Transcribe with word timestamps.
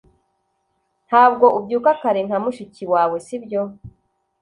Ntabwo 1.07 1.45
ubyuka 1.57 1.91
kare 2.01 2.19
nka 2.27 2.37
mushiki 2.43 2.83
wawe 2.93 3.17
sibyo 3.25 3.61